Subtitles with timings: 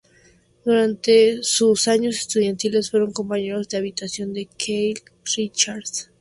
[0.65, 5.05] Durante sus años estudiantiles fue compañero de habitación de Keith
[5.37, 6.09] Richards.